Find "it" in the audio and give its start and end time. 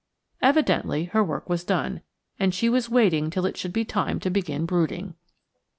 3.45-3.55